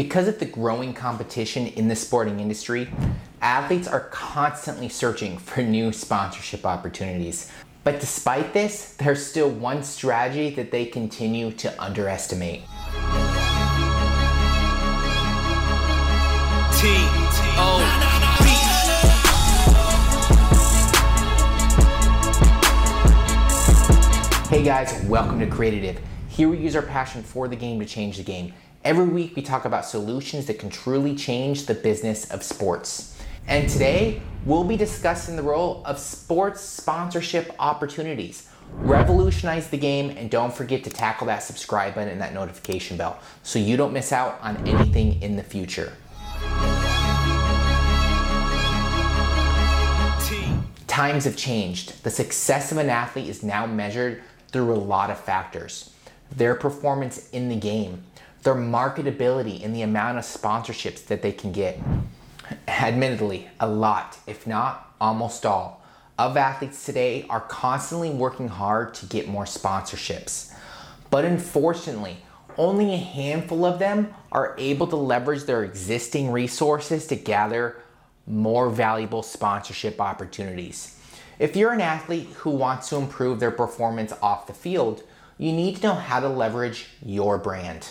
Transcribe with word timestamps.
Because 0.00 0.28
of 0.28 0.38
the 0.38 0.46
growing 0.46 0.94
competition 0.94 1.66
in 1.66 1.86
the 1.86 1.94
sporting 1.94 2.40
industry, 2.40 2.88
athletes 3.42 3.86
are 3.86 4.08
constantly 4.08 4.88
searching 4.88 5.36
for 5.36 5.60
new 5.60 5.92
sponsorship 5.92 6.64
opportunities. 6.64 7.52
But 7.84 8.00
despite 8.00 8.54
this, 8.54 8.94
there's 8.94 9.22
still 9.22 9.50
one 9.50 9.82
strategy 9.82 10.54
that 10.54 10.70
they 10.70 10.86
continue 10.86 11.52
to 11.52 11.78
underestimate. 11.78 12.62
Hey 24.48 24.64
guys, 24.64 25.04
welcome 25.04 25.38
to 25.40 25.46
Creative. 25.46 26.00
Here 26.30 26.48
we 26.48 26.56
use 26.56 26.74
our 26.74 26.80
passion 26.80 27.22
for 27.22 27.48
the 27.48 27.56
game 27.56 27.78
to 27.80 27.84
change 27.84 28.16
the 28.16 28.22
game. 28.22 28.54
Every 28.82 29.04
week 29.04 29.36
we 29.36 29.42
talk 29.42 29.66
about 29.66 29.84
solutions 29.84 30.46
that 30.46 30.58
can 30.58 30.70
truly 30.70 31.14
change 31.14 31.66
the 31.66 31.74
business 31.74 32.30
of 32.30 32.42
sports. 32.42 33.14
And 33.46 33.68
today 33.68 34.22
we'll 34.46 34.64
be 34.64 34.78
discussing 34.78 35.36
the 35.36 35.42
role 35.42 35.82
of 35.84 35.98
sports 35.98 36.62
sponsorship 36.62 37.54
opportunities. 37.58 38.48
Revolutionize 38.72 39.68
the 39.68 39.76
game 39.76 40.16
and 40.16 40.30
don't 40.30 40.54
forget 40.54 40.82
to 40.84 40.90
tackle 40.90 41.26
that 41.26 41.42
subscribe 41.42 41.94
button 41.94 42.08
and 42.08 42.22
that 42.22 42.32
notification 42.32 42.96
bell 42.96 43.20
so 43.42 43.58
you 43.58 43.76
don't 43.76 43.92
miss 43.92 44.12
out 44.12 44.38
on 44.40 44.56
anything 44.66 45.20
in 45.20 45.36
the 45.36 45.42
future. 45.42 45.92
Times 50.86 51.26
have 51.26 51.36
changed. 51.36 52.02
The 52.02 52.10
success 52.10 52.72
of 52.72 52.78
an 52.78 52.88
athlete 52.88 53.28
is 53.28 53.42
now 53.42 53.66
measured 53.66 54.22
through 54.48 54.72
a 54.72 54.76
lot 54.76 55.10
of 55.10 55.20
factors. 55.20 55.90
Their 56.34 56.54
performance 56.54 57.28
in 57.30 57.50
the 57.50 57.56
game, 57.56 58.04
their 58.42 58.54
marketability, 58.54 59.64
and 59.64 59.74
the 59.74 59.82
amount 59.82 60.18
of 60.18 60.24
sponsorships 60.24 61.04
that 61.06 61.22
they 61.22 61.32
can 61.32 61.52
get. 61.52 61.78
Admittedly, 62.66 63.48
a 63.60 63.68
lot, 63.68 64.18
if 64.26 64.46
not 64.46 64.94
almost 65.00 65.44
all, 65.44 65.84
of 66.18 66.36
athletes 66.36 66.84
today 66.84 67.24
are 67.30 67.40
constantly 67.40 68.10
working 68.10 68.48
hard 68.48 68.94
to 68.94 69.06
get 69.06 69.28
more 69.28 69.44
sponsorships. 69.44 70.52
But 71.10 71.24
unfortunately, 71.24 72.18
only 72.56 72.92
a 72.92 72.98
handful 72.98 73.64
of 73.64 73.78
them 73.78 74.12
are 74.32 74.54
able 74.58 74.86
to 74.88 74.96
leverage 74.96 75.44
their 75.44 75.64
existing 75.64 76.30
resources 76.30 77.06
to 77.06 77.16
gather 77.16 77.82
more 78.26 78.68
valuable 78.68 79.22
sponsorship 79.22 80.00
opportunities. 80.00 80.98
If 81.38 81.56
you're 81.56 81.72
an 81.72 81.80
athlete 81.80 82.28
who 82.36 82.50
wants 82.50 82.90
to 82.90 82.96
improve 82.96 83.40
their 83.40 83.50
performance 83.50 84.12
off 84.20 84.46
the 84.46 84.52
field, 84.52 85.02
you 85.38 85.52
need 85.52 85.76
to 85.76 85.82
know 85.82 85.94
how 85.94 86.20
to 86.20 86.28
leverage 86.28 86.88
your 87.02 87.38
brand. 87.38 87.88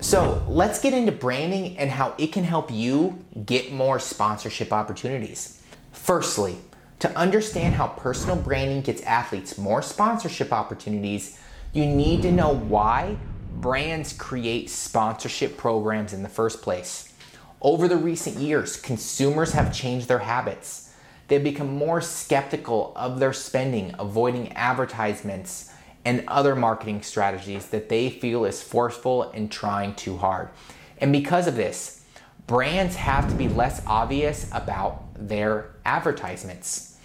So 0.00 0.42
let's 0.48 0.80
get 0.80 0.94
into 0.94 1.12
branding 1.12 1.76
and 1.76 1.90
how 1.90 2.14
it 2.16 2.28
can 2.28 2.44
help 2.44 2.70
you 2.70 3.22
get 3.44 3.70
more 3.70 3.98
sponsorship 3.98 4.72
opportunities. 4.72 5.62
Firstly, 5.92 6.56
to 7.00 7.16
understand 7.16 7.74
how 7.74 7.88
personal 7.88 8.36
branding 8.36 8.80
gets 8.80 9.02
athletes 9.02 9.58
more 9.58 9.82
sponsorship 9.82 10.52
opportunities, 10.52 11.38
you 11.72 11.84
need 11.84 12.22
to 12.22 12.32
know 12.32 12.54
why 12.54 13.16
brands 13.52 14.14
create 14.14 14.70
sponsorship 14.70 15.58
programs 15.58 16.14
in 16.14 16.22
the 16.22 16.28
first 16.30 16.62
place. 16.62 17.12
Over 17.60 17.86
the 17.86 17.98
recent 17.98 18.36
years, 18.36 18.76
consumers 18.76 19.52
have 19.52 19.74
changed 19.74 20.08
their 20.08 20.20
habits. 20.20 20.94
They've 21.28 21.44
become 21.44 21.74
more 21.74 22.00
skeptical 22.00 22.94
of 22.96 23.20
their 23.20 23.34
spending, 23.34 23.94
avoiding 23.98 24.52
advertisements 24.54 25.72
and 26.04 26.24
other 26.28 26.54
marketing 26.54 27.02
strategies 27.02 27.66
that 27.68 27.88
they 27.88 28.10
feel 28.10 28.44
is 28.44 28.62
forceful 28.62 29.30
and 29.32 29.50
trying 29.50 29.94
too 29.94 30.16
hard. 30.16 30.48
And 30.98 31.12
because 31.12 31.46
of 31.46 31.56
this, 31.56 32.04
brands 32.46 32.96
have 32.96 33.28
to 33.28 33.34
be 33.34 33.48
less 33.48 33.82
obvious 33.86 34.48
about 34.52 35.02
their 35.14 35.70
advertisements. 35.84 36.98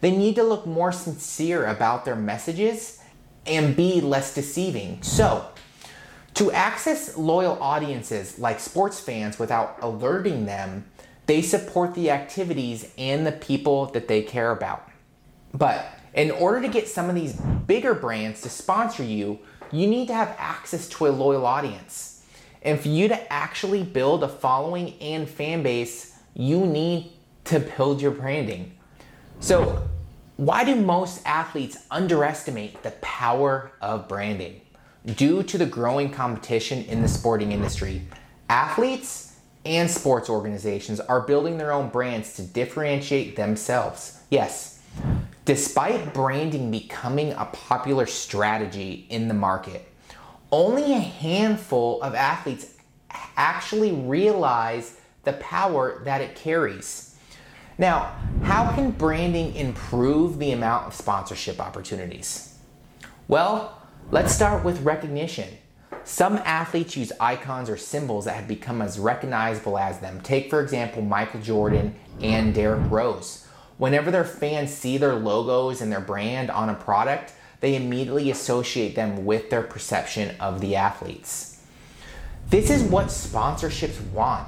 They 0.00 0.10
need 0.10 0.36
to 0.36 0.42
look 0.42 0.66
more 0.66 0.92
sincere 0.92 1.66
about 1.66 2.04
their 2.04 2.16
messages 2.16 3.00
and 3.46 3.76
be 3.76 4.00
less 4.00 4.34
deceiving. 4.34 5.02
So, 5.02 5.46
to 6.34 6.52
access 6.52 7.16
loyal 7.16 7.60
audiences 7.60 8.38
like 8.38 8.60
sports 8.60 9.00
fans 9.00 9.38
without 9.38 9.78
alerting 9.82 10.46
them, 10.46 10.86
they 11.26 11.42
support 11.42 11.94
the 11.94 12.10
activities 12.10 12.92
and 12.96 13.26
the 13.26 13.32
people 13.32 13.86
that 13.86 14.08
they 14.08 14.22
care 14.22 14.50
about. 14.50 14.88
But 15.52 15.84
in 16.14 16.30
order 16.30 16.60
to 16.62 16.68
get 16.68 16.88
some 16.88 17.08
of 17.08 17.14
these 17.14 17.34
bigger 17.34 17.94
brands 17.94 18.40
to 18.42 18.48
sponsor 18.48 19.02
you, 19.02 19.38
you 19.72 19.86
need 19.86 20.08
to 20.08 20.14
have 20.14 20.34
access 20.38 20.88
to 20.88 21.06
a 21.06 21.10
loyal 21.10 21.46
audience. 21.46 22.24
And 22.62 22.78
for 22.78 22.88
you 22.88 23.08
to 23.08 23.32
actually 23.32 23.82
build 23.82 24.22
a 24.22 24.28
following 24.28 24.94
and 25.00 25.28
fan 25.28 25.62
base, 25.62 26.18
you 26.34 26.66
need 26.66 27.12
to 27.44 27.60
build 27.60 28.02
your 28.02 28.10
branding. 28.10 28.72
So, 29.40 29.88
why 30.36 30.64
do 30.64 30.74
most 30.74 31.22
athletes 31.26 31.78
underestimate 31.90 32.82
the 32.82 32.92
power 33.02 33.72
of 33.80 34.08
branding? 34.08 34.60
Due 35.04 35.42
to 35.42 35.58
the 35.58 35.66
growing 35.66 36.10
competition 36.10 36.84
in 36.84 37.02
the 37.02 37.08
sporting 37.08 37.52
industry, 37.52 38.02
athletes 38.48 39.38
and 39.64 39.90
sports 39.90 40.28
organizations 40.28 41.00
are 41.00 41.20
building 41.20 41.58
their 41.58 41.72
own 41.72 41.88
brands 41.88 42.34
to 42.34 42.42
differentiate 42.42 43.36
themselves. 43.36 44.22
Yes, 44.30 44.79
Despite 45.44 46.12
branding 46.12 46.70
becoming 46.70 47.32
a 47.32 47.46
popular 47.46 48.06
strategy 48.06 49.06
in 49.08 49.28
the 49.28 49.34
market, 49.34 49.86
only 50.52 50.92
a 50.92 50.98
handful 50.98 52.02
of 52.02 52.14
athletes 52.14 52.74
actually 53.36 53.92
realize 53.92 54.98
the 55.24 55.32
power 55.34 56.02
that 56.04 56.20
it 56.20 56.34
carries. 56.34 57.16
Now, 57.78 58.14
how 58.42 58.72
can 58.72 58.90
branding 58.90 59.54
improve 59.54 60.38
the 60.38 60.52
amount 60.52 60.86
of 60.86 60.94
sponsorship 60.94 61.60
opportunities? 61.60 62.58
Well, 63.26 63.80
let's 64.10 64.34
start 64.34 64.64
with 64.64 64.82
recognition. 64.82 65.48
Some 66.04 66.36
athletes 66.38 66.96
use 66.96 67.12
icons 67.20 67.70
or 67.70 67.76
symbols 67.76 68.24
that 68.26 68.34
have 68.34 68.48
become 68.48 68.82
as 68.82 68.98
recognizable 68.98 69.78
as 69.78 70.00
them. 70.00 70.20
Take, 70.20 70.50
for 70.50 70.60
example, 70.60 71.02
Michael 71.02 71.40
Jordan 71.40 71.94
and 72.20 72.54
Derrick 72.54 72.90
Rose. 72.90 73.46
Whenever 73.80 74.10
their 74.10 74.24
fans 74.24 74.70
see 74.70 74.98
their 74.98 75.14
logos 75.14 75.80
and 75.80 75.90
their 75.90 76.02
brand 76.02 76.50
on 76.50 76.68
a 76.68 76.74
product, 76.74 77.32
they 77.60 77.74
immediately 77.74 78.30
associate 78.30 78.94
them 78.94 79.24
with 79.24 79.48
their 79.48 79.62
perception 79.62 80.36
of 80.38 80.60
the 80.60 80.76
athletes. 80.76 81.62
This 82.50 82.68
is 82.68 82.82
what 82.82 83.06
sponsorships 83.06 83.98
want 84.10 84.46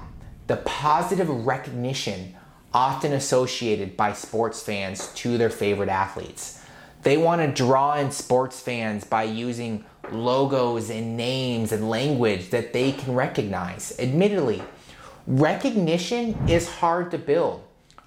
the 0.48 0.56
positive 0.56 1.30
recognition 1.46 2.34
often 2.74 3.14
associated 3.14 3.96
by 3.96 4.12
sports 4.12 4.62
fans 4.62 5.06
to 5.14 5.38
their 5.38 5.48
favorite 5.48 5.88
athletes. 5.88 6.62
They 7.02 7.16
want 7.16 7.40
to 7.40 7.48
draw 7.48 7.96
in 7.96 8.10
sports 8.10 8.60
fans 8.60 9.04
by 9.04 9.22
using 9.22 9.86
logos 10.10 10.90
and 10.90 11.16
names 11.16 11.72
and 11.72 11.88
language 11.88 12.50
that 12.50 12.74
they 12.74 12.92
can 12.92 13.14
recognize. 13.14 13.98
Admittedly, 13.98 14.62
recognition 15.26 16.36
is 16.46 16.68
hard 16.68 17.10
to 17.12 17.18
build 17.18 17.64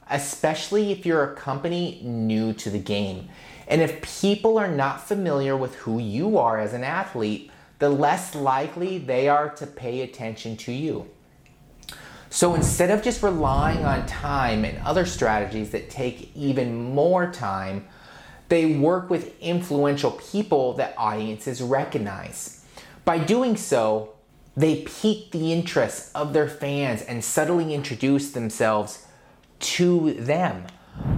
especially 0.10 0.92
if 0.92 1.06
you're 1.06 1.24
a 1.24 1.36
company 1.36 2.02
new 2.04 2.54
to 2.54 2.70
the 2.70 2.80
game. 2.80 3.30
And 3.68 3.82
if 3.82 4.02
people 4.22 4.58
are 4.58 4.68
not 4.68 5.08
familiar 5.08 5.58
with 5.58 5.76
who 5.76 6.00
you 6.00 6.38
are 6.38 6.60
as 6.60 6.74
an 6.74 6.84
athlete, 6.84 7.52
the 7.80 7.90
less 7.90 8.36
likely 8.36 8.98
they 8.98 9.28
are 9.28 9.50
to 9.56 9.68
pay 9.68 10.02
attention 10.02 10.56
to 10.58 10.72
you. 10.72 11.10
So 12.30 12.54
instead 12.54 12.92
of 12.92 13.02
just 13.02 13.24
relying 13.24 13.86
on 13.86 14.06
time 14.06 14.66
and 14.66 14.78
other 14.80 15.06
strategies 15.06 15.72
that 15.72 15.90
take 15.90 16.36
even 16.36 16.94
more 16.94 17.32
time, 17.32 17.88
they 18.50 18.76
work 18.76 19.10
with 19.10 19.40
influential 19.40 20.12
people 20.12 20.74
that 20.74 20.94
audiences 20.98 21.62
recognize. 21.62 22.64
By 23.06 23.20
doing 23.20 23.56
so, 23.56 24.14
they 24.58 24.84
pique 24.84 25.32
the 25.32 25.52
interest 25.52 26.12
of 26.16 26.34
their 26.34 26.48
fans 26.48 27.02
and 27.02 27.24
subtly 27.24 27.74
introduce 27.74 28.32
themselves 28.32 29.05
to 29.60 30.14
them. 30.14 30.66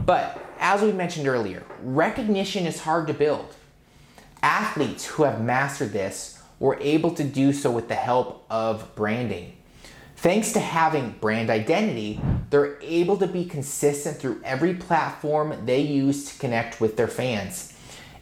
But 0.05 0.41
as 0.59 0.81
we 0.81 0.91
mentioned 0.91 1.27
earlier, 1.27 1.63
recognition 1.81 2.65
is 2.65 2.81
hard 2.81 3.07
to 3.07 3.13
build. 3.13 3.53
Athletes 4.41 5.05
who 5.05 5.23
have 5.23 5.41
mastered 5.41 5.93
this 5.93 6.41
were 6.59 6.77
able 6.79 7.11
to 7.11 7.23
do 7.23 7.53
so 7.53 7.71
with 7.71 7.87
the 7.87 7.95
help 7.95 8.45
of 8.49 8.95
branding. 8.95 9.53
Thanks 10.15 10.51
to 10.53 10.59
having 10.59 11.11
brand 11.21 11.51
identity, 11.51 12.19
they're 12.49 12.81
able 12.81 13.17
to 13.17 13.27
be 13.27 13.45
consistent 13.45 14.17
through 14.17 14.41
every 14.43 14.73
platform 14.73 15.65
they 15.65 15.81
use 15.81 16.31
to 16.31 16.39
connect 16.39 16.81
with 16.81 16.97
their 16.97 17.07
fans. 17.07 17.73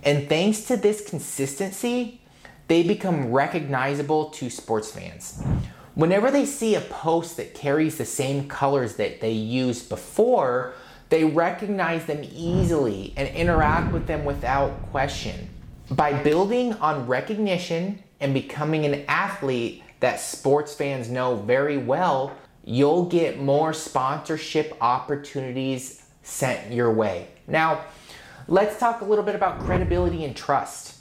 And 0.04 0.28
thanks 0.28 0.62
to 0.66 0.76
this 0.76 1.08
consistency, 1.08 2.22
they 2.68 2.84
become 2.84 3.32
recognizable 3.32 4.26
to 4.32 4.50
sports 4.50 4.92
fans. 4.92 5.42
Whenever 5.96 6.30
they 6.30 6.46
see 6.46 6.76
a 6.76 6.82
post 6.82 7.38
that 7.38 7.54
carries 7.54 7.98
the 7.98 8.06
same 8.06 8.50
colors 8.50 8.98
that 8.98 9.22
they 9.22 9.32
used 9.32 9.88
before, 9.88 10.74
they 11.08 11.24
recognize 11.24 12.06
them 12.06 12.22
easily 12.34 13.14
and 13.16 13.30
interact 13.30 13.94
with 13.94 14.06
them 14.06 14.26
without 14.26 14.92
question. 14.92 15.50
By 15.90 16.12
building 16.22 16.74
on 16.74 17.08
recognition 17.08 18.04
and 18.20 18.34
becoming 18.34 18.86
an 18.86 19.06
athlete 19.08 19.84
that 20.02 20.20
sports 20.20 20.76
fans 20.76 21.10
know 21.10 21.38
very 21.38 21.78
well, 21.78 22.36
you'll 22.66 23.06
get 23.06 23.40
more 23.40 23.72
sponsorship 23.72 24.76
opportunities 24.82 26.06
sent 26.24 26.74
your 26.74 26.92
way. 26.92 27.30
Now, 27.48 27.86
let's 28.50 28.78
talk 28.78 29.00
a 29.00 29.06
little 29.06 29.24
bit 29.24 29.36
about 29.36 29.60
credibility 29.60 30.26
and 30.26 30.36
trust. 30.36 30.95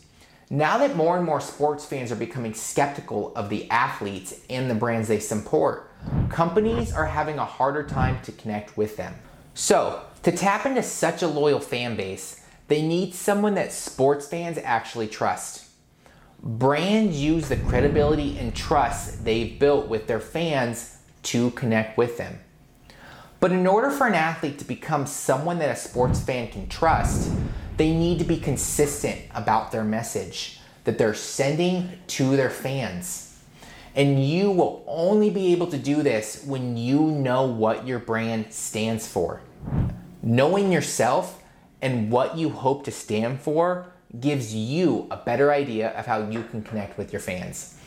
Now 0.54 0.78
that 0.78 0.94
more 0.94 1.16
and 1.16 1.26
more 1.26 1.40
sports 1.40 1.84
fans 1.84 2.12
are 2.12 2.14
becoming 2.16 2.54
skeptical 2.54 3.32
of 3.34 3.48
the 3.48 3.68
athletes 3.72 4.38
and 4.48 4.70
the 4.70 4.74
brands 4.76 5.08
they 5.08 5.18
support, 5.18 5.90
companies 6.28 6.92
are 6.92 7.06
having 7.06 7.38
a 7.38 7.44
harder 7.44 7.82
time 7.82 8.22
to 8.22 8.30
connect 8.30 8.76
with 8.76 8.96
them. 8.96 9.16
So, 9.54 10.04
to 10.22 10.30
tap 10.30 10.64
into 10.64 10.84
such 10.84 11.22
a 11.22 11.26
loyal 11.26 11.58
fan 11.58 11.96
base, 11.96 12.46
they 12.68 12.86
need 12.86 13.16
someone 13.16 13.54
that 13.54 13.72
sports 13.72 14.28
fans 14.28 14.56
actually 14.62 15.08
trust. 15.08 15.64
Brands 16.40 17.20
use 17.20 17.48
the 17.48 17.56
credibility 17.56 18.38
and 18.38 18.54
trust 18.54 19.24
they've 19.24 19.58
built 19.58 19.88
with 19.88 20.06
their 20.06 20.20
fans 20.20 20.98
to 21.24 21.50
connect 21.50 21.98
with 21.98 22.16
them. 22.16 22.38
But 23.40 23.50
in 23.50 23.66
order 23.66 23.90
for 23.90 24.06
an 24.06 24.14
athlete 24.14 24.60
to 24.60 24.64
become 24.64 25.06
someone 25.06 25.58
that 25.58 25.70
a 25.70 25.76
sports 25.76 26.20
fan 26.20 26.46
can 26.46 26.68
trust, 26.68 27.32
they 27.76 27.92
need 27.92 28.18
to 28.18 28.24
be 28.24 28.38
consistent 28.38 29.20
about 29.34 29.72
their 29.72 29.84
message 29.84 30.60
that 30.84 30.98
they're 30.98 31.14
sending 31.14 31.90
to 32.06 32.36
their 32.36 32.50
fans. 32.50 33.42
And 33.96 34.24
you 34.24 34.50
will 34.50 34.84
only 34.86 35.30
be 35.30 35.52
able 35.52 35.68
to 35.68 35.78
do 35.78 36.02
this 36.02 36.44
when 36.44 36.76
you 36.76 37.00
know 37.00 37.44
what 37.44 37.86
your 37.86 37.98
brand 37.98 38.52
stands 38.52 39.06
for. 39.06 39.40
Knowing 40.22 40.72
yourself 40.72 41.42
and 41.80 42.10
what 42.10 42.36
you 42.36 42.50
hope 42.50 42.84
to 42.84 42.90
stand 42.90 43.40
for 43.40 43.86
gives 44.20 44.54
you 44.54 45.06
a 45.10 45.16
better 45.16 45.52
idea 45.52 45.90
of 45.90 46.06
how 46.06 46.28
you 46.28 46.42
can 46.44 46.62
connect 46.62 46.98
with 46.98 47.12
your 47.12 47.20
fans. 47.20 47.78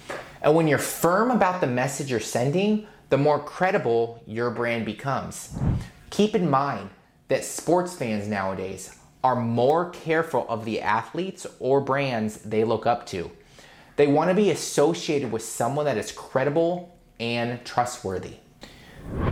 And 0.41 0.55
when 0.55 0.67
you're 0.67 0.77
firm 0.77 1.31
about 1.31 1.61
the 1.61 1.67
message 1.67 2.11
you're 2.11 2.19
sending, 2.19 2.87
the 3.09 3.17
more 3.17 3.39
credible 3.39 4.21
your 4.25 4.49
brand 4.49 4.85
becomes. 4.85 5.57
Keep 6.09 6.35
in 6.35 6.49
mind 6.49 6.89
that 7.27 7.43
sports 7.43 7.95
fans 7.95 8.27
nowadays 8.27 8.96
are 9.23 9.35
more 9.35 9.89
careful 9.89 10.45
of 10.47 10.65
the 10.65 10.81
athletes 10.81 11.47
or 11.59 11.81
brands 11.81 12.37
they 12.37 12.63
look 12.63 12.85
up 12.85 13.05
to. 13.07 13.31
They 13.95 14.07
want 14.07 14.29
to 14.29 14.35
be 14.35 14.51
associated 14.51 15.31
with 15.31 15.43
someone 15.43 15.85
that 15.85 15.97
is 15.97 16.11
credible 16.11 16.95
and 17.19 17.63
trustworthy. 17.65 18.35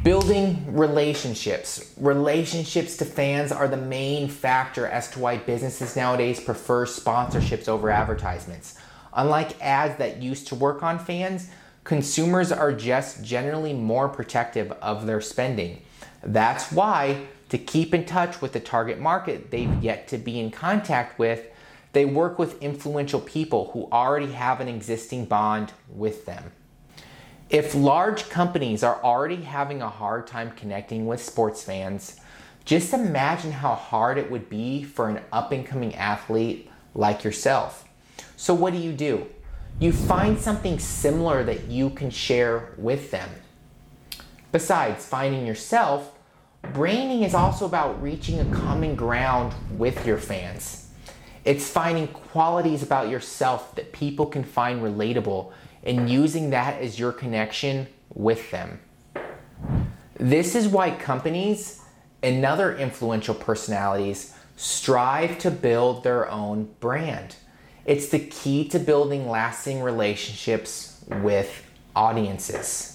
Building 0.04 0.76
relationships. 0.76 1.94
Relationships 1.98 2.98
to 2.98 3.06
fans 3.06 3.52
are 3.52 3.68
the 3.68 3.78
main 3.78 4.30
factor 4.30 4.88
as 4.88 5.10
to 5.12 5.20
why 5.20 5.38
businesses 5.38 5.96
nowadays 5.96 6.40
prefer 6.40 6.86
sponsorships 6.86 7.68
over 7.68 7.90
advertisements. 7.90 8.80
Unlike 9.14 9.62
ads 9.62 9.98
that 9.98 10.22
used 10.22 10.48
to 10.48 10.56
work 10.56 10.82
on 10.82 10.98
fans, 10.98 11.50
consumers 11.84 12.52
are 12.52 12.74
just 12.74 13.24
generally 13.24 13.74
more 13.74 14.10
protective 14.10 14.72
of 14.74 15.06
their 15.06 15.22
spending. 15.22 15.82
That's 16.24 16.72
why, 16.72 17.28
to 17.56 17.64
keep 17.64 17.94
in 17.94 18.04
touch 18.04 18.42
with 18.42 18.52
the 18.52 18.60
target 18.60 19.00
market 19.00 19.50
they've 19.50 19.82
yet 19.82 20.10
to 20.10 20.18
be 20.18 20.40
in 20.40 20.52
contact 20.52 21.18
with, 21.18 21.48
they 21.94 22.04
work 22.04 22.38
with 22.38 22.62
influential 22.62 23.22
people 23.22 23.72
who 23.72 23.88
already 23.94 24.34
have 24.34 24.60
an 24.60 24.68
existing 24.68 25.24
bond 25.24 25.72
with 25.88 26.26
them. 26.26 26.52
If 27.50 27.74
large 27.74 28.28
companies 28.28 28.84
are 28.84 29.02
already 29.02 29.44
having 29.44 29.82
a 29.82 29.90
hard 29.90 30.28
time 30.28 30.52
connecting 30.52 31.08
with 31.08 31.24
sports 31.24 31.64
fans, 31.64 32.20
just 32.66 32.94
imagine 32.94 33.54
how 33.54 33.76
hard 33.76 34.18
it 34.18 34.30
would 34.30 34.50
be 34.50 34.84
for 34.84 35.08
an 35.08 35.22
up 35.32 35.54
and 35.54 35.66
coming 35.66 35.96
athlete 35.96 36.70
like 36.94 37.24
yourself. 37.24 37.88
So, 38.36 38.54
what 38.54 38.74
do 38.74 38.80
you 38.80 38.92
do? 38.92 39.28
you 39.80 39.92
find 39.92 40.40
something 40.40 40.80
similar 40.80 41.44
that 41.44 41.68
you 41.68 41.90
can 41.90 42.10
share 42.10 42.74
with 42.78 43.12
them. 43.12 43.30
Besides 44.52 45.06
finding 45.06 45.46
yourself, 45.46 46.14
branding 46.74 47.24
is 47.24 47.34
also 47.34 47.66
about 47.66 48.02
reaching 48.02 48.40
a 48.40 48.46
common 48.56 48.96
ground 48.96 49.54
with 49.78 50.06
your 50.06 50.18
fans. 50.18 50.90
It's 51.44 51.70
finding 51.70 52.08
qualities 52.08 52.82
about 52.82 53.10
yourself 53.10 53.76
that 53.76 53.92
people 53.92 54.26
can 54.26 54.44
find 54.44 54.82
relatable 54.82 55.52
and 55.84 56.10
using 56.10 56.50
that 56.50 56.82
as 56.82 56.98
your 56.98 57.12
connection 57.12 57.88
with 58.14 58.50
them. 58.52 58.80
This 60.20 60.56
is 60.56 60.68
why 60.68 60.92
companies 60.92 61.82
and 62.24 62.44
other 62.44 62.76
influential 62.76 63.36
personalities 63.36 64.36
strive 64.56 65.38
to 65.40 65.52
build 65.52 66.04
their 66.04 66.30
own 66.32 66.74
brand. 66.80 67.36
It's 67.86 68.10
the 68.10 68.20
key 68.20 68.68
to 68.70 68.80
building 68.80 69.30
lasting 69.30 69.82
relationships 69.82 71.04
with 71.22 71.64
audiences. 71.96 72.95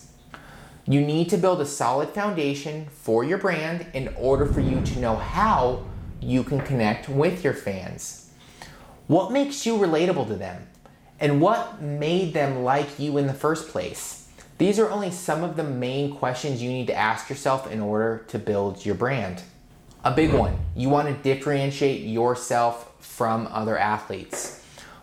You 0.91 1.01
need 1.01 1.29
to 1.29 1.37
build 1.37 1.61
a 1.61 1.67
solid 1.67 2.09
foundation 2.09 2.89
for 2.91 3.23
your 3.23 3.39
brand 3.39 3.87
in 3.95 4.09
order 4.17 4.45
for 4.45 4.59
you 4.59 4.81
to 4.81 4.99
know 4.99 5.15
how 5.15 5.85
you 6.21 6.43
can 6.43 6.61
connect 6.63 7.09
with 7.09 7.45
your 7.45 7.55
fans. 7.55 8.33
What 9.07 9.31
makes 9.31 9.65
you 9.65 9.75
relatable 9.75 10.27
to 10.27 10.35
them? 10.35 10.67
And 11.21 11.41
what 11.41 11.81
made 11.81 12.35
them 12.35 12.65
like 12.65 12.99
you 12.99 13.19
in 13.19 13.29
the 13.29 13.33
first 13.33 13.69
place? 13.69 14.29
These 14.59 14.81
are 14.81 14.91
only 14.91 15.13
some 15.13 15.45
of 15.45 15.55
the 15.55 15.63
main 15.63 16.13
questions 16.17 16.61
you 16.61 16.71
need 16.71 16.89
to 16.89 16.95
ask 16.97 17.31
yourself 17.31 17.71
in 17.71 17.81
order 17.81 18.25
to 18.27 18.41
build 18.41 18.85
your 18.85 18.97
brand. 18.97 19.45
A 20.03 20.11
big 20.11 20.35
one 20.35 20.59
you 20.75 20.89
want 20.89 21.07
to 21.07 21.15
differentiate 21.23 22.01
yourself 22.01 22.93
from 22.99 23.47
other 23.53 23.79
athletes. 23.79 24.60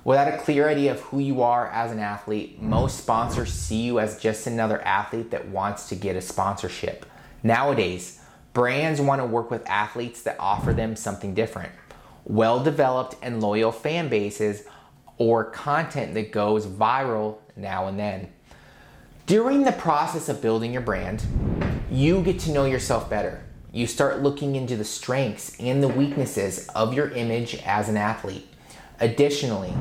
Without 0.07 0.33
a 0.33 0.38
clear 0.38 0.69
idea 0.69 0.89
of 0.89 1.01
who 1.01 1.19
you 1.19 1.42
are 1.42 1.68
as 1.68 1.92
an 1.92 2.00
athlete, 2.00 2.62
most 2.62 2.98
sponsors 2.98 3.51
see 3.51 3.81
you 3.81 4.00
as 4.00 4.18
just 4.18 4.48
another 4.48 4.81
athlete 4.83 5.31
that 5.31 5.50
wants 5.50 5.89
to 5.89 5.95
get 5.95 6.15
a 6.15 6.21
sponsorship. 6.21 7.06
Nowadays, 7.44 8.21
brands 8.54 9.01
want 9.01 9.19
to 9.19 9.25
work 9.25 9.51
with 9.51 9.68
athletes 9.68 10.21
that 10.21 10.38
offer 10.39 10.71
them 10.71 10.95
something 10.95 11.33
different. 11.33 11.74
Well 12.24 12.63
developed 12.63 13.18
and 13.21 13.42
loyal 13.42 13.74
fan 13.74 14.07
bases 14.07 14.63
or 15.18 15.44
content 15.44 16.13
that 16.13 16.31
goes 16.31 16.65
viral 16.65 17.39
now 17.57 17.88
and 17.88 18.00
then. 18.00 18.30
During 19.25 19.63
the 19.63 19.74
process 19.74 20.30
of 20.30 20.42
building 20.42 20.71
your 20.71 20.83
brand, 20.83 21.25
you 21.92 22.21
get 22.21 22.39
to 22.39 22.54
know 22.54 22.63
yourself 22.63 23.09
better. 23.09 23.44
You 23.74 23.86
start 23.86 24.24
looking 24.24 24.56
into 24.56 24.77
the 24.77 24.86
strengths 24.86 25.59
and 25.59 25.83
the 25.83 25.89
weaknesses 25.89 26.69
of 26.69 26.94
your 26.94 27.09
image 27.09 27.56
as 27.65 27.89
an 27.89 27.98
athlete. 27.98 28.48
Additionally, 28.99 29.73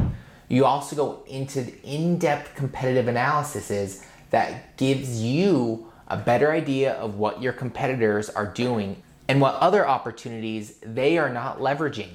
you 0.49 0.65
also 0.65 0.95
go 0.95 1.23
into 1.27 1.73
in-depth 1.83 2.55
competitive 2.55 3.09
analyses 3.09 4.05
that 4.31 4.77
gives 4.77 5.23
you 5.23 5.91
a 6.09 6.17
better 6.17 6.53
idea 6.53 6.93
of 6.95 7.17
what 7.17 7.43
your 7.43 7.53
competitors 7.53 8.29
are 8.31 8.47
doing 8.47 9.03
and 9.29 9.41
what 9.41 9.55
other 9.55 9.87
opportunities 9.87 10.77
they 10.83 11.19
are 11.19 11.31
not 11.31 11.59
leveraging. 11.59 12.11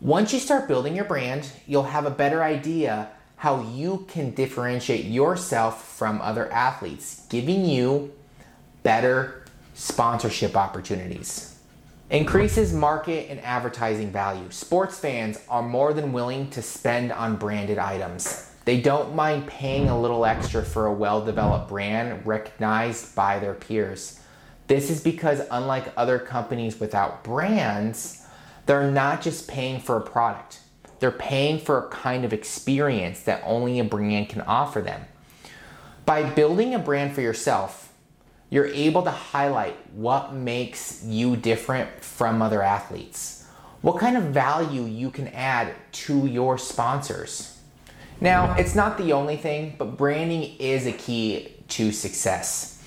Once 0.00 0.32
you 0.32 0.38
start 0.38 0.68
building 0.68 0.94
your 0.94 1.04
brand, 1.04 1.50
you'll 1.66 1.82
have 1.84 2.06
a 2.06 2.10
better 2.10 2.44
idea 2.44 3.08
how 3.36 3.60
you 3.72 4.04
can 4.08 4.30
differentiate 4.30 5.04
yourself 5.06 5.96
from 5.96 6.20
other 6.20 6.50
athletes, 6.52 7.26
giving 7.28 7.64
you 7.64 8.12
better 8.82 9.44
sponsorship 9.74 10.56
opportunities. 10.56 11.55
Increases 12.10 12.72
market 12.72 13.28
and 13.30 13.40
advertising 13.40 14.12
value. 14.12 14.48
Sports 14.50 14.96
fans 14.96 15.40
are 15.48 15.62
more 15.62 15.92
than 15.92 16.12
willing 16.12 16.48
to 16.50 16.62
spend 16.62 17.10
on 17.10 17.34
branded 17.34 17.78
items. 17.78 18.48
They 18.64 18.80
don't 18.80 19.16
mind 19.16 19.48
paying 19.48 19.88
a 19.88 20.00
little 20.00 20.24
extra 20.24 20.62
for 20.62 20.86
a 20.86 20.92
well 20.92 21.24
developed 21.24 21.68
brand 21.68 22.24
recognized 22.24 23.16
by 23.16 23.40
their 23.40 23.54
peers. 23.54 24.20
This 24.68 24.88
is 24.88 25.02
because, 25.02 25.42
unlike 25.50 25.92
other 25.96 26.20
companies 26.20 26.78
without 26.78 27.24
brands, 27.24 28.24
they're 28.66 28.88
not 28.88 29.20
just 29.20 29.48
paying 29.48 29.80
for 29.80 29.96
a 29.96 30.00
product, 30.00 30.60
they're 31.00 31.10
paying 31.10 31.58
for 31.58 31.78
a 31.78 31.88
kind 31.88 32.24
of 32.24 32.32
experience 32.32 33.22
that 33.22 33.42
only 33.44 33.80
a 33.80 33.84
brand 33.84 34.28
can 34.28 34.42
offer 34.42 34.80
them. 34.80 35.06
By 36.04 36.30
building 36.30 36.72
a 36.72 36.78
brand 36.78 37.16
for 37.16 37.20
yourself, 37.20 37.85
you're 38.50 38.66
able 38.66 39.02
to 39.02 39.10
highlight 39.10 39.76
what 39.92 40.32
makes 40.32 41.04
you 41.04 41.36
different 41.36 42.02
from 42.02 42.40
other 42.40 42.62
athletes, 42.62 43.46
what 43.82 43.98
kind 43.98 44.16
of 44.16 44.24
value 44.24 44.82
you 44.82 45.10
can 45.10 45.28
add 45.28 45.74
to 45.92 46.26
your 46.26 46.56
sponsors. 46.58 47.58
Now, 48.20 48.54
it's 48.54 48.74
not 48.74 48.96
the 48.96 49.12
only 49.12 49.36
thing, 49.36 49.74
but 49.78 49.96
branding 49.96 50.56
is 50.58 50.86
a 50.86 50.92
key 50.92 51.52
to 51.68 51.92
success. 51.92 52.82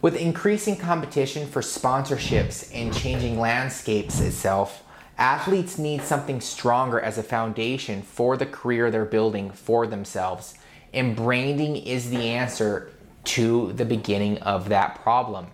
With 0.00 0.16
increasing 0.16 0.76
competition 0.76 1.46
for 1.46 1.60
sponsorships 1.60 2.70
and 2.74 2.94
changing 2.94 3.38
landscapes 3.38 4.20
itself, 4.20 4.84
athletes 5.18 5.78
need 5.78 6.02
something 6.02 6.40
stronger 6.40 7.00
as 7.00 7.18
a 7.18 7.22
foundation 7.22 8.02
for 8.02 8.36
the 8.36 8.46
career 8.46 8.90
they're 8.90 9.04
building 9.04 9.50
for 9.50 9.86
themselves. 9.86 10.54
And 10.92 11.16
branding 11.16 11.76
is 11.76 12.10
the 12.10 12.28
answer 12.28 12.90
to 13.24 13.72
the 13.72 13.84
beginning 13.84 14.38
of 14.38 14.68
that 14.68 14.96
problem. 15.02 15.48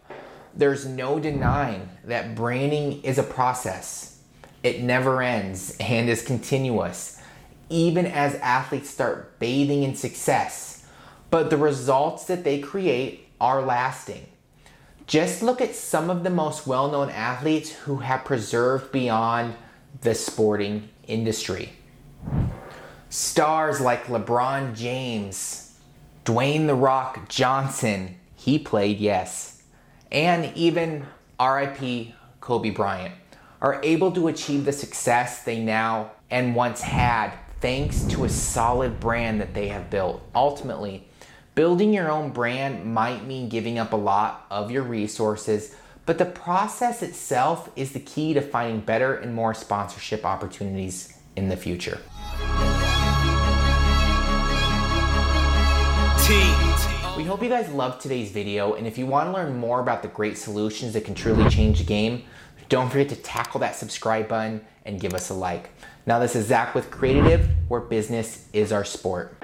There's 0.55 0.87
no 0.87 1.21
denying 1.21 1.89
that 2.05 2.35
branding 2.35 3.03
is 3.03 3.19
a 3.19 3.23
process. 3.23 4.19
It 4.63 4.83
never 4.83 5.23
ends 5.23 5.77
and 5.79 6.09
is 6.09 6.23
continuous. 6.23 7.21
Even 7.69 8.05
as 8.07 8.35
athletes 8.37 8.91
start 8.91 9.39
bathing 9.39 9.85
in 9.85 9.95
success, 9.95 10.85
but 11.31 11.51
the 11.51 11.57
results 11.57 12.25
that 12.25 12.45
they 12.45 12.59
create 12.59 13.29
are 13.41 13.63
lasting. 13.63 14.27
Just 15.07 15.43
look 15.43 15.61
at 15.61 15.75
some 15.75 16.11
of 16.11 16.23
the 16.23 16.31
most 16.31 16.67
well 16.67 16.91
known 16.91 17.11
athletes 17.11 17.73
who 17.73 17.99
have 17.99 18.25
preserved 18.25 18.93
beyond 18.93 19.55
the 20.03 20.15
sporting 20.15 20.89
industry. 21.07 21.73
Stars 23.09 23.81
like 23.81 24.05
LeBron 24.07 24.77
James, 24.77 25.70
Dwayne 26.25 26.67
The 26.67 26.75
Rock 26.75 27.29
Johnson, 27.29 28.17
he 28.37 28.59
played, 28.59 28.99
yes, 28.99 29.63
and 30.13 30.55
even 30.55 31.07
RIP 31.41 32.09
Kobe 32.41 32.71
Bryant 32.71 33.15
are 33.63 33.81
able 33.83 34.13
to 34.13 34.29
achieve 34.29 34.67
the 34.67 34.73
success 34.73 35.45
they 35.45 35.59
now 35.59 36.11
and 36.31 36.55
once 36.55 36.83
had 36.83 37.33
thanks 37.61 38.03
to 38.05 38.25
a 38.25 38.29
solid 38.29 39.01
brand 39.01 39.41
that 39.41 39.55
they 39.55 39.69
have 39.69 39.89
built. 39.89 40.23
Ultimately, 40.35 41.09
building 41.55 41.93
your 41.93 42.11
own 42.11 42.31
brand 42.31 42.85
might 42.85 43.27
mean 43.27 43.49
giving 43.49 43.79
up 43.79 43.93
a 43.93 43.97
lot 43.97 44.47
of 44.51 44.71
your 44.71 44.83
resources, 44.83 45.75
but 46.05 46.19
the 46.19 46.27
process 46.27 47.03
itself 47.03 47.71
is 47.77 47.93
the 47.93 48.01
key 48.01 48.35
to 48.35 48.43
finding 48.43 48.81
better 48.81 49.15
and 49.15 49.35
more 49.35 49.55
sponsorship 49.55 50.27
opportunities 50.27 51.17
in 51.35 51.49
the 51.49 51.57
future. 51.57 51.99
We 56.31 57.25
hope 57.25 57.43
you 57.43 57.49
guys 57.49 57.69
loved 57.71 58.01
today's 58.01 58.31
video, 58.31 58.75
and 58.75 58.87
if 58.87 58.97
you 58.97 59.05
want 59.05 59.29
to 59.29 59.33
learn 59.33 59.59
more 59.59 59.81
about 59.81 60.03
the 60.03 60.09
great 60.09 60.39
solutions 60.39 60.93
that 60.93 61.05
can 61.05 61.15
truly 61.15 61.51
change 61.51 61.79
the 61.79 61.85
game, 61.85 62.23
don't 62.69 62.89
forget 62.89 63.09
to 63.09 63.17
tackle 63.17 63.59
that 63.61 63.75
subscribe 63.75 64.29
button 64.29 64.65
and 64.85 65.01
give 65.01 65.13
us 65.13 65.31
a 65.31 65.35
like. 65.35 65.71
Now, 66.07 66.21
this 66.21 66.37
is 66.37 66.47
Zach 66.47 66.73
with 66.73 66.89
Creative, 66.89 67.49
where 67.67 67.81
business 67.81 68.47
is 68.53 68.71
our 68.71 68.85
sport. 68.85 69.40